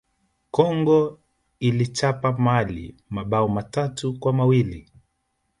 [0.51, 1.19] congo
[1.59, 4.91] iliichapa Mali mabao matatu kwa mawili